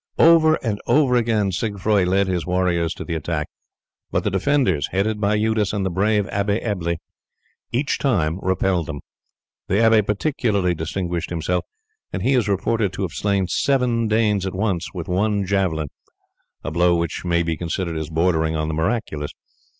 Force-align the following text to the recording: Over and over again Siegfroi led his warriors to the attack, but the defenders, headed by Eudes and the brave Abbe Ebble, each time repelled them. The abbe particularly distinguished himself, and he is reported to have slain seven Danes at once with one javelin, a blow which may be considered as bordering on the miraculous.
Over 0.17 0.55
and 0.63 0.81
over 0.87 1.13
again 1.13 1.51
Siegfroi 1.51 2.07
led 2.07 2.25
his 2.25 2.43
warriors 2.43 2.95
to 2.95 3.03
the 3.05 3.13
attack, 3.13 3.47
but 4.09 4.23
the 4.23 4.31
defenders, 4.31 4.87
headed 4.87 5.21
by 5.21 5.35
Eudes 5.35 5.73
and 5.73 5.85
the 5.85 5.91
brave 5.91 6.27
Abbe 6.29 6.59
Ebble, 6.59 6.95
each 7.71 7.99
time 7.99 8.39
repelled 8.41 8.87
them. 8.87 9.01
The 9.67 9.79
abbe 9.79 10.01
particularly 10.01 10.73
distinguished 10.73 11.29
himself, 11.29 11.65
and 12.11 12.23
he 12.23 12.33
is 12.33 12.49
reported 12.49 12.93
to 12.93 13.03
have 13.03 13.11
slain 13.13 13.45
seven 13.45 14.07
Danes 14.07 14.47
at 14.47 14.55
once 14.55 14.91
with 14.91 15.07
one 15.07 15.45
javelin, 15.45 15.89
a 16.63 16.71
blow 16.71 16.95
which 16.95 17.23
may 17.23 17.43
be 17.43 17.55
considered 17.55 17.95
as 17.95 18.09
bordering 18.09 18.55
on 18.55 18.69
the 18.69 18.73
miraculous. 18.73 19.29